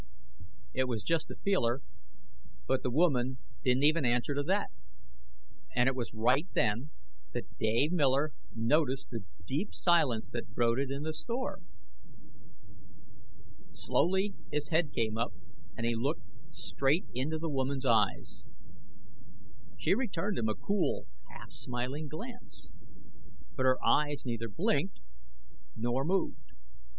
It 0.73 0.85
was 0.87 1.03
just 1.03 1.29
a 1.29 1.35
feeler, 1.35 1.83
but 2.67 2.81
the 2.81 2.89
woman 2.89 3.37
didn't 3.63 3.83
even 3.83 4.03
answer 4.03 4.33
to 4.33 4.41
that. 4.41 4.71
And 5.75 5.87
it 5.87 5.93
was 5.93 6.11
right 6.11 6.47
then 6.53 6.89
that 7.33 7.55
Dave 7.59 7.91
Miller 7.91 8.33
noticed 8.55 9.11
the 9.11 9.23
deep 9.45 9.75
silence 9.75 10.27
that 10.31 10.55
brooded 10.55 10.89
in 10.89 11.03
the 11.03 11.13
store. 11.13 11.59
Slowly 13.73 14.33
his 14.51 14.69
head 14.69 14.91
came 14.91 15.19
up 15.19 15.33
and 15.77 15.85
he 15.85 15.93
looked 15.95 16.23
straight 16.51 17.05
into 17.13 17.37
the 17.37 17.47
woman's 17.47 17.85
eyes. 17.85 18.43
She 19.77 19.93
returned 19.93 20.39
him 20.39 20.49
a 20.49 20.55
cool, 20.55 21.05
half 21.29 21.51
smiling 21.51 22.07
glance. 22.07 22.71
But 23.55 23.65
her 23.67 23.77
eyes 23.85 24.25
neither 24.25 24.49
blinked 24.49 24.99
nor 25.75 26.03
moved. 26.03 26.53